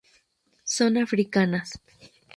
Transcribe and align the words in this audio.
Son 0.65 0.97
africanas. 0.97 1.79